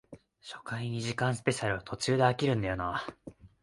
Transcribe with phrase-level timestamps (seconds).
[0.41, 3.07] 初回二時間スペシャルは途中で飽きるんだよなあ